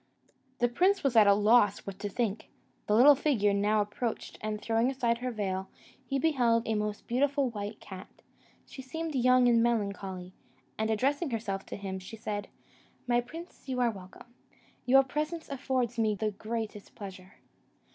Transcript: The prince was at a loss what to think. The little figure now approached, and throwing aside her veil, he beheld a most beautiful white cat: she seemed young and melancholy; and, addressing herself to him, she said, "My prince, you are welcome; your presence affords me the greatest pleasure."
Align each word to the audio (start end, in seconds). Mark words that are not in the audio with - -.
The 0.57 0.67
prince 0.67 1.03
was 1.03 1.15
at 1.15 1.27
a 1.27 1.33
loss 1.35 1.85
what 1.85 1.99
to 1.99 2.09
think. 2.09 2.49
The 2.87 2.95
little 2.95 3.13
figure 3.13 3.53
now 3.53 3.81
approached, 3.81 4.39
and 4.41 4.59
throwing 4.59 4.89
aside 4.89 5.19
her 5.19 5.29
veil, 5.29 5.69
he 6.03 6.17
beheld 6.17 6.63
a 6.67 6.73
most 6.73 7.05
beautiful 7.05 7.51
white 7.51 7.79
cat: 7.79 8.07
she 8.65 8.81
seemed 8.81 9.13
young 9.13 9.47
and 9.47 9.61
melancholy; 9.61 10.33
and, 10.75 10.89
addressing 10.89 11.29
herself 11.29 11.67
to 11.67 11.75
him, 11.75 11.99
she 11.99 12.15
said, 12.17 12.47
"My 13.05 13.21
prince, 13.21 13.69
you 13.69 13.79
are 13.79 13.91
welcome; 13.91 14.33
your 14.87 15.03
presence 15.03 15.47
affords 15.49 15.99
me 15.99 16.15
the 16.15 16.31
greatest 16.31 16.95
pleasure." 16.95 17.35